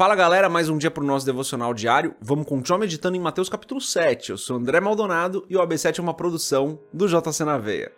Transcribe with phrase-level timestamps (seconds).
[0.00, 2.16] Fala galera, mais um dia para o nosso devocional diário.
[2.22, 4.30] Vamos continuar meditando em Mateus capítulo 7.
[4.30, 7.92] Eu sou André Maldonado e o AB7 é uma produção do JC na Veia.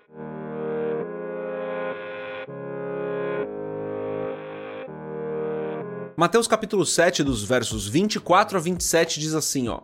[6.17, 9.83] Mateus capítulo 7, dos versos 24 a 27 diz assim, ó: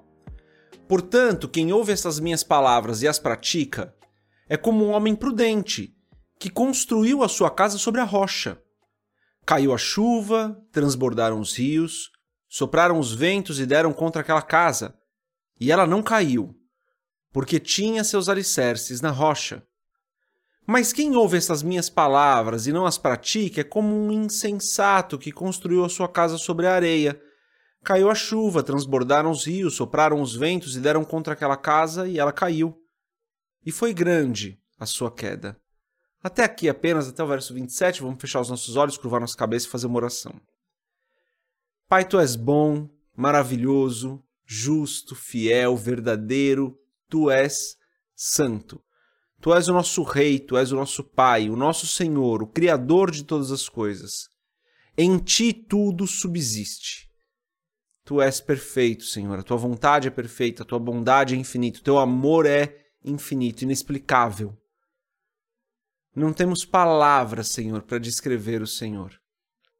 [0.89, 3.95] Portanto, quem ouve essas minhas palavras e as pratica
[4.49, 5.95] é como um homem prudente
[6.37, 8.59] que construiu a sua casa sobre a rocha.
[9.49, 12.11] Caiu a chuva, transbordaram os rios,
[12.51, 14.95] sopraram os ventos e deram contra aquela casa,
[15.59, 16.55] e ela não caiu,
[17.33, 19.67] porque tinha seus alicerces na rocha.
[20.67, 25.33] Mas quem ouve essas minhas palavras e não as pratica é como um insensato que
[25.33, 27.19] construiu a sua casa sobre a areia.
[27.83, 32.19] Caiu a chuva, transbordaram os rios, sopraram os ventos e deram contra aquela casa, e
[32.19, 32.79] ela caiu.
[33.65, 35.59] E foi grande a sua queda.
[36.23, 39.67] Até aqui apenas, até o verso 27, vamos fechar os nossos olhos, curvar nossa cabeça
[39.67, 40.41] e fazer uma oração.
[41.89, 46.77] Pai, tu és bom, maravilhoso, justo, fiel, verdadeiro,
[47.09, 47.77] tu és
[48.15, 48.83] santo.
[49.41, 53.11] Tu és o nosso Rei, tu és o nosso Pai, o nosso Senhor, o Criador
[53.11, 54.29] de todas as coisas.
[54.97, 57.09] Em ti tudo subsiste.
[58.05, 59.39] Tu és perfeito, Senhor.
[59.39, 63.63] A tua vontade é perfeita, a tua bondade é infinita, o teu amor é infinito,
[63.63, 64.57] inexplicável.
[66.19, 69.17] Não temos palavras, Senhor, para descrever o Senhor.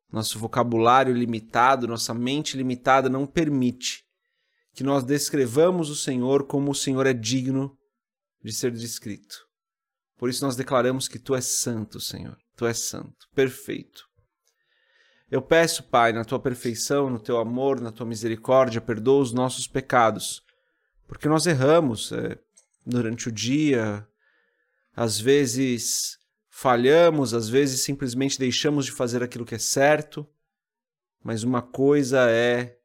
[0.09, 4.05] Nosso vocabulário limitado, nossa mente limitada não permite
[4.73, 7.77] que nós descrevamos o Senhor como o Senhor é digno
[8.41, 9.37] de ser descrito.
[10.17, 12.39] Por isso nós declaramos que tu és santo, Senhor.
[12.57, 14.05] Tu és santo, perfeito.
[15.29, 19.67] Eu peço, Pai, na tua perfeição, no teu amor, na tua misericórdia, perdoa os nossos
[19.67, 20.41] pecados,
[21.09, 22.39] porque nós erramos é,
[22.87, 24.07] durante o dia,
[24.95, 26.17] às vezes
[26.61, 30.29] falhamos, às vezes simplesmente deixamos de fazer aquilo que é certo,
[31.23, 32.77] mas uma coisa é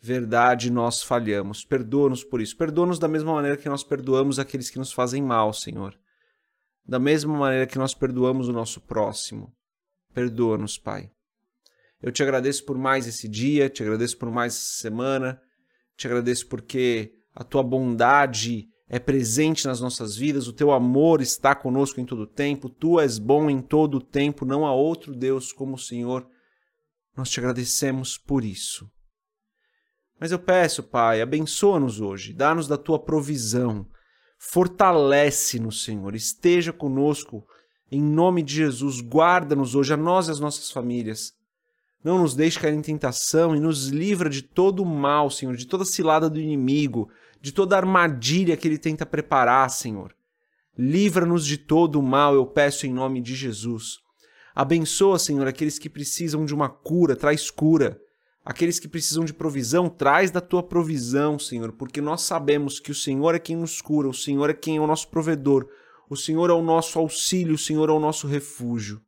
[0.00, 1.64] verdade, nós falhamos.
[1.64, 2.56] Perdoa-nos por isso.
[2.56, 5.98] Perdoa-nos da mesma maneira que nós perdoamos aqueles que nos fazem mal, Senhor.
[6.86, 9.52] Da mesma maneira que nós perdoamos o nosso próximo.
[10.14, 11.10] Perdoa-nos, Pai.
[12.00, 15.42] Eu te agradeço por mais esse dia, te agradeço por mais essa semana,
[15.96, 21.54] te agradeço porque a tua bondade é presente nas nossas vidas, o teu amor está
[21.54, 25.14] conosco em todo o tempo, tu és bom em todo o tempo, não há outro
[25.14, 26.26] Deus como o Senhor.
[27.16, 28.88] Nós te agradecemos por isso.
[30.20, 33.86] Mas eu peço, Pai, abençoa-nos hoje, dá-nos da tua provisão,
[34.38, 37.44] fortalece-nos, Senhor, esteja conosco,
[37.90, 41.32] em nome de Jesus, guarda-nos hoje, a nós e as nossas famílias.
[42.02, 45.66] Não nos deixe cair em tentação e nos livra de todo o mal, Senhor, de
[45.66, 47.10] toda cilada do inimigo,
[47.40, 50.14] de toda armadilha que ele tenta preparar, Senhor.
[50.76, 53.98] Livra-nos de todo o mal, eu peço em nome de Jesus.
[54.54, 58.00] Abençoa, Senhor, aqueles que precisam de uma cura, traz cura.
[58.44, 62.94] Aqueles que precisam de provisão, traz da tua provisão, Senhor, porque nós sabemos que o
[62.94, 65.68] Senhor é quem nos cura, o Senhor é quem é o nosso provedor,
[66.08, 69.02] o Senhor é o nosso auxílio, o Senhor é o nosso refúgio.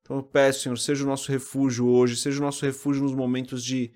[0.00, 3.62] Então eu peço, Senhor, seja o nosso refúgio hoje, seja o nosso refúgio nos momentos
[3.62, 3.92] de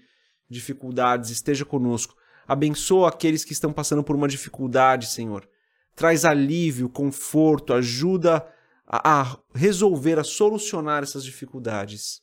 [0.49, 2.15] dificuldades, esteja conosco.
[2.46, 5.48] Abençoa aqueles que estão passando por uma dificuldade, Senhor.
[5.94, 8.46] Traz alívio, conforto, ajuda
[8.86, 12.20] a, a resolver, a solucionar essas dificuldades.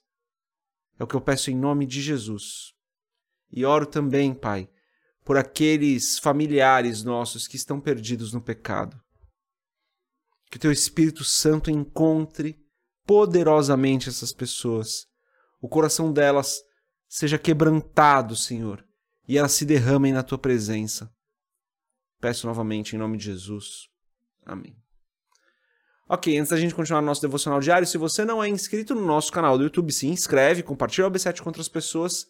[0.98, 2.74] É o que eu peço em nome de Jesus.
[3.52, 4.70] E oro também, Pai,
[5.26, 9.00] por aqueles familiares nossos que estão perdidos no pecado.
[10.50, 12.58] Que o Teu Espírito Santo encontre
[13.06, 15.08] poderosamente essas pessoas.
[15.62, 16.62] O coração delas
[17.08, 18.86] seja quebrantado, Senhor,
[19.28, 21.12] e elas se derramem na tua presença.
[22.20, 23.90] Peço novamente em nome de Jesus.
[24.46, 24.76] Amém.
[26.08, 29.06] Ok, antes da gente continuar no nosso devocional diário, se você não é inscrito no
[29.06, 32.28] nosso canal do YouTube, se inscreve, compartilha o AB7 com outras pessoas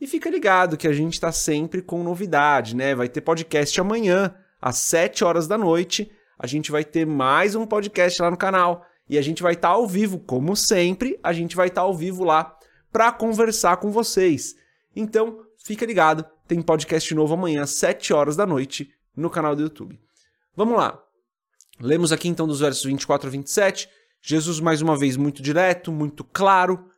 [0.00, 2.94] e fica ligado que a gente está sempre com novidade, né?
[2.94, 6.12] Vai ter podcast amanhã, às 7 horas da noite.
[6.38, 9.68] A gente vai ter mais um podcast lá no canal e a gente vai estar
[9.68, 12.56] tá ao vivo, como sempre, a gente vai estar tá ao vivo lá
[12.90, 14.54] para conversar com vocês.
[14.94, 19.62] Então, fica ligado, tem podcast novo amanhã às 7 horas da noite no canal do
[19.62, 19.98] YouTube.
[20.56, 21.02] Vamos lá.
[21.80, 23.88] Lemos aqui então dos versos 24 a 27.
[24.20, 26.88] Jesus, mais uma vez, muito direto, muito claro.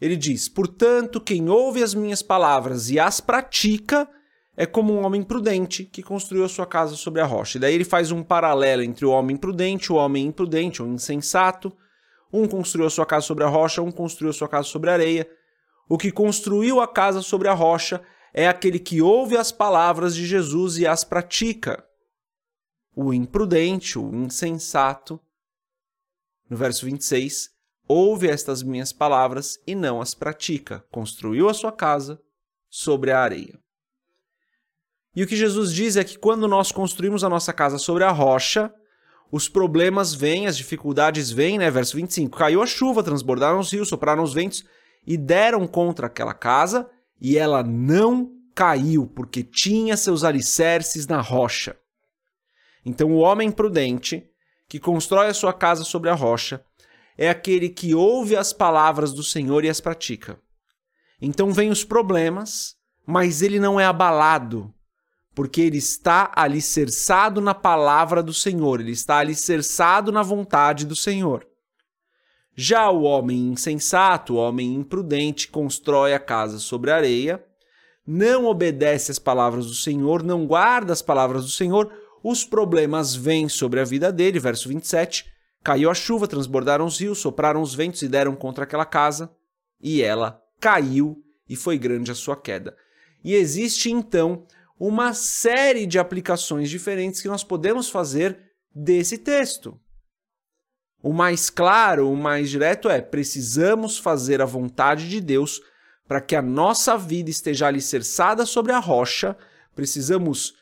[0.00, 4.08] Ele diz: Portanto, quem ouve as minhas palavras e as pratica
[4.56, 7.58] é como um homem prudente que construiu a sua casa sobre a rocha.
[7.58, 11.72] E daí ele faz um paralelo entre o homem prudente, o homem imprudente, o insensato.
[12.32, 14.94] Um construiu a sua casa sobre a rocha, um construiu a sua casa sobre a
[14.94, 15.28] areia.
[15.88, 18.02] O que construiu a casa sobre a rocha
[18.32, 21.84] é aquele que ouve as palavras de Jesus e as pratica.
[22.96, 25.20] O imprudente, o insensato,
[26.48, 27.50] no verso 26,
[27.86, 30.84] ouve estas minhas palavras e não as pratica.
[30.90, 32.20] Construiu a sua casa
[32.68, 33.58] sobre a areia.
[35.14, 38.10] E o que Jesus diz é que quando nós construímos a nossa casa sobre a
[38.10, 38.72] rocha,
[39.30, 41.70] os problemas vêm, as dificuldades vêm, né?
[41.70, 44.64] Verso 25: Caiu a chuva, transbordaram os rios, sopraram os ventos
[45.06, 46.88] e deram contra aquela casa,
[47.20, 51.76] e ela não caiu, porque tinha seus alicerces na rocha.
[52.84, 54.28] Então, o homem prudente,
[54.68, 56.64] que constrói a sua casa sobre a rocha,
[57.16, 60.38] é aquele que ouve as palavras do Senhor e as pratica.
[61.20, 64.72] Então, vêm os problemas, mas ele não é abalado,
[65.34, 71.46] porque ele está alicerçado na palavra do Senhor, ele está alicerçado na vontade do Senhor.
[72.56, 77.44] Já o homem insensato, o homem imprudente, constrói a casa sobre areia,
[78.06, 81.92] não obedece às palavras do Senhor, não guarda as palavras do Senhor,
[82.22, 84.38] os problemas vêm sobre a vida dele.
[84.38, 85.26] Verso 27.
[85.62, 89.30] Caiu a chuva, transbordaram os rios, sopraram os ventos e deram contra aquela casa,
[89.80, 92.76] e ela caiu, e foi grande a sua queda.
[93.22, 94.46] E existe então
[94.78, 98.38] uma série de aplicações diferentes que nós podemos fazer
[98.74, 99.78] desse texto.
[101.04, 105.60] O mais claro, o mais direto é: precisamos fazer a vontade de Deus
[106.08, 109.36] para que a nossa vida esteja alicerçada sobre a rocha.
[109.74, 110.54] Precisamos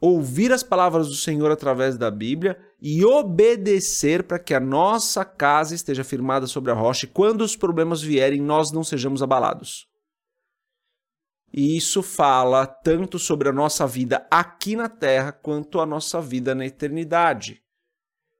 [0.00, 5.74] ouvir as palavras do Senhor através da Bíblia e obedecer para que a nossa casa
[5.74, 9.88] esteja firmada sobre a rocha e quando os problemas vierem, nós não sejamos abalados.
[11.52, 16.54] E isso fala tanto sobre a nossa vida aqui na terra quanto a nossa vida
[16.54, 17.60] na eternidade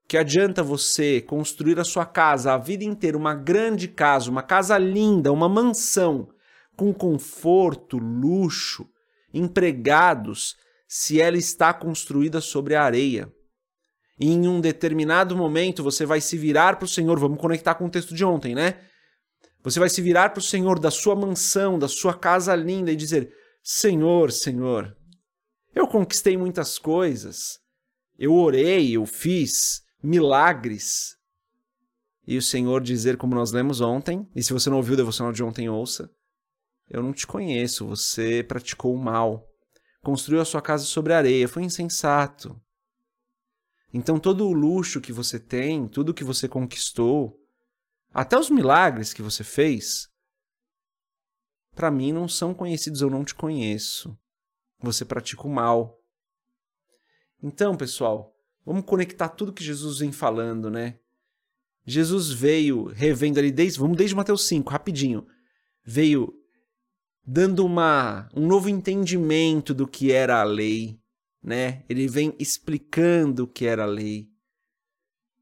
[0.08, 4.78] que adianta você construir a sua casa a vida inteira, uma grande casa, uma casa
[4.78, 6.31] linda, uma mansão,
[6.75, 8.88] com conforto, luxo,
[9.34, 10.56] empregados,
[10.88, 13.31] se ela está construída sobre a areia.
[14.19, 17.84] E em um determinado momento você vai se virar para o Senhor, vamos conectar com
[17.84, 18.81] o texto de ontem, né?
[19.62, 22.96] Você vai se virar para o Senhor da sua mansão, da sua casa linda e
[22.96, 23.31] dizer:
[23.62, 24.96] Senhor, Senhor,
[25.75, 27.58] eu conquistei muitas coisas,
[28.19, 31.16] eu orei, eu fiz, milagres.
[32.26, 35.32] E o Senhor dizer, como nós lemos ontem, e se você não ouviu o devocional
[35.32, 36.10] de ontem, ouça:
[36.88, 39.48] Eu não te conheço, você praticou o mal,
[40.02, 42.60] construiu a sua casa sobre areia, foi insensato.
[43.92, 47.38] Então, todo o luxo que você tem, tudo que você conquistou,
[48.12, 50.08] até os milagres que você fez,
[51.74, 54.18] para mim não são conhecidos, eu não te conheço.
[54.80, 55.98] Você pratica o mal.
[57.42, 58.34] Então, pessoal,
[58.69, 60.99] Vamos conectar tudo que Jesus vem falando, né?
[61.87, 65.26] Jesus veio revendo ali desde, vamos desde Mateus 5, rapidinho.
[65.82, 66.35] Veio
[67.26, 71.00] dando uma um novo entendimento do que era a lei,
[71.43, 71.82] né?
[71.88, 74.29] Ele vem explicando o que era a lei.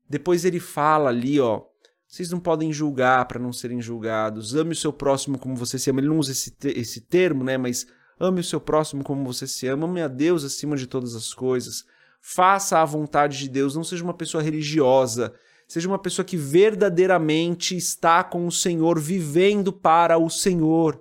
[0.09, 1.65] Depois ele fala ali, ó,
[2.07, 4.55] vocês não podem julgar para não serem julgados.
[4.55, 5.99] Ame o seu próximo como você se ama.
[5.99, 7.59] Ele não usa esse, esse termo, né?
[7.59, 7.89] Mas
[8.21, 9.85] ame o seu próximo como você se ama.
[9.89, 11.85] Ame a Deus acima de todas as coisas
[12.21, 15.35] faça a vontade de Deus, não seja uma pessoa religiosa,
[15.69, 21.01] seja uma pessoa que verdadeiramente está com o Senhor, vivendo para o Senhor.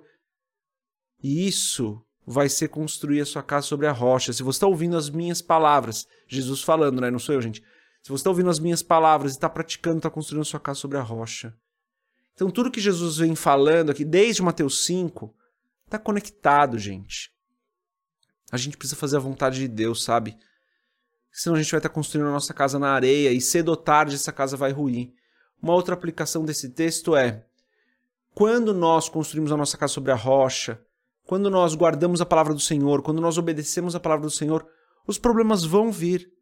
[1.22, 4.32] E isso vai ser construir a sua casa sobre a rocha.
[4.32, 7.10] Se você está ouvindo as minhas palavras, Jesus falando, né?
[7.10, 7.62] Não sou eu, gente.
[8.02, 10.80] Se você está ouvindo as minhas palavras e está praticando, está construindo a sua casa
[10.80, 11.54] sobre a rocha.
[12.34, 15.34] Então, tudo que Jesus vem falando aqui, desde Mateus 5,
[15.86, 17.32] está conectado, gente.
[18.52, 20.36] A gente precisa fazer a vontade de Deus, sabe?
[21.36, 24.14] Senão a gente vai estar construindo a nossa casa na areia e cedo ou tarde
[24.14, 25.12] essa casa vai ruir.
[25.62, 27.44] Uma outra aplicação desse texto é:
[28.34, 30.80] quando nós construímos a nossa casa sobre a rocha,
[31.26, 34.66] quando nós guardamos a palavra do Senhor, quando nós obedecemos a palavra do Senhor,
[35.06, 36.32] os problemas vão vir,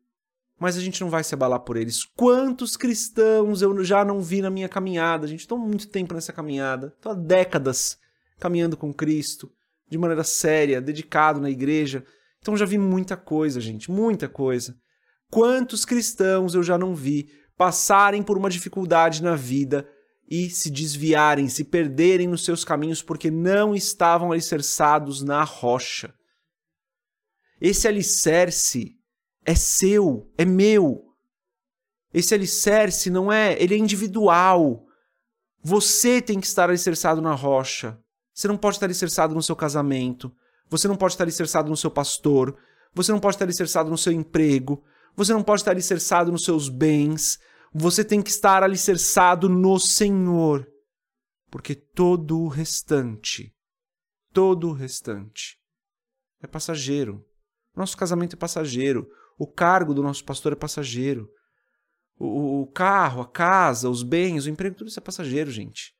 [0.60, 2.04] mas a gente não vai se abalar por eles.
[2.16, 5.26] Quantos cristãos eu já não vi na minha caminhada?
[5.26, 7.98] A gente está muito tempo nessa caminhada, estou há décadas
[8.38, 9.50] caminhando com Cristo,
[9.88, 12.04] de maneira séria, dedicado na igreja.
[12.40, 14.76] Então já vi muita coisa, gente, muita coisa.
[15.34, 19.84] Quantos cristãos eu já não vi passarem por uma dificuldade na vida
[20.30, 26.14] e se desviarem, se perderem nos seus caminhos porque não estavam alicerçados na rocha.
[27.60, 28.96] Esse alicerce
[29.44, 31.02] é seu, é meu.
[32.12, 34.86] Esse alicerce não é, ele é individual.
[35.60, 37.98] Você tem que estar alicerçado na rocha.
[38.32, 40.32] Você não pode estar alicerçado no seu casamento.
[40.70, 42.56] Você não pode estar alicerçado no seu pastor.
[42.94, 44.84] Você não pode estar alicerçado no seu emprego.
[45.16, 47.38] Você não pode estar alicerçado nos seus bens.
[47.72, 50.66] Você tem que estar alicerçado no Senhor.
[51.50, 53.54] Porque todo o restante,
[54.32, 55.56] todo o restante
[56.42, 57.24] é passageiro.
[57.76, 59.08] Nosso casamento é passageiro.
[59.38, 61.28] O cargo do nosso pastor é passageiro.
[62.18, 65.94] O, o carro, a casa, os bens, o emprego, tudo isso é passageiro, gente.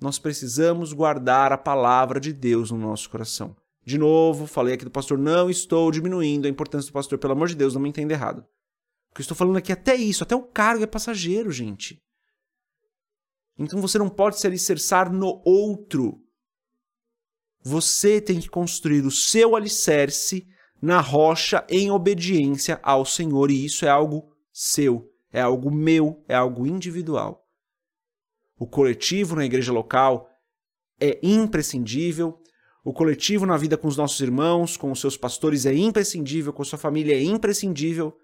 [0.00, 3.56] Nós precisamos guardar a palavra de Deus no nosso coração.
[3.88, 7.48] De novo, falei aqui do pastor, não estou diminuindo a importância do pastor, pelo amor
[7.48, 8.40] de Deus, não me entenda errado.
[9.10, 11.98] O que eu estou falando aqui é até isso, até o cargo é passageiro, gente.
[13.58, 16.22] Então você não pode se alicerçar no outro.
[17.62, 20.46] Você tem que construir o seu alicerce
[20.82, 26.34] na rocha em obediência ao Senhor, e isso é algo seu, é algo meu, é
[26.34, 27.42] algo individual.
[28.58, 30.28] O coletivo na igreja local
[31.00, 32.38] é imprescindível,
[32.88, 36.62] o coletivo na vida com os nossos irmãos, com os seus pastores é imprescindível, com
[36.62, 38.16] a sua família é imprescindível,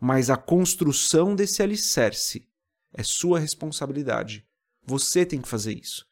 [0.00, 2.48] mas a construção desse alicerce
[2.92, 4.44] é sua responsabilidade.
[4.84, 6.04] Você tem que fazer isso.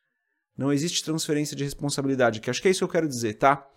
[0.57, 3.69] Não existe transferência de responsabilidade, que acho que é isso que eu quero dizer, tá?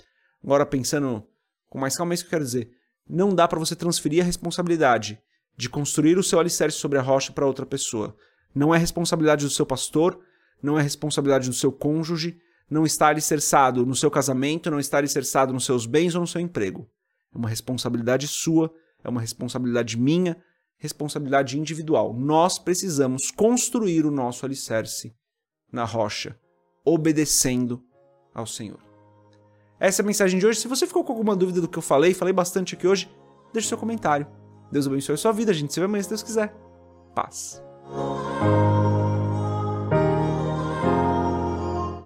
[0.44, 1.28] Agora pensando
[1.68, 2.70] com mais calma, é isso que eu quero dizer.
[3.10, 5.20] Não dá para você transferir a responsabilidade
[5.58, 8.16] de construir o seu alicerce sobre a rocha para outra pessoa.
[8.54, 10.24] Não é responsabilidade do seu pastor,
[10.62, 12.40] não é responsabilidade do seu cônjuge,
[12.70, 16.42] não está alicerçado no seu casamento, não está alicerçado nos seus bens ou no seu
[16.42, 16.90] emprego.
[17.34, 20.38] É uma responsabilidade sua, é uma responsabilidade minha,
[20.78, 22.14] responsabilidade individual.
[22.14, 25.16] Nós precisamos construir o nosso alicerce
[25.72, 26.38] na rocha,
[26.86, 27.84] obedecendo
[28.34, 28.80] ao Senhor.
[29.80, 30.60] Essa é a mensagem de hoje.
[30.60, 33.10] Se você ficou com alguma dúvida do que eu falei, falei bastante aqui hoje,
[33.54, 34.28] deixe seu comentário.
[34.72, 35.74] Deus abençoe a sua vida, gente.
[35.74, 36.54] Se vê amanhã se Deus quiser.
[37.16, 37.62] Paz.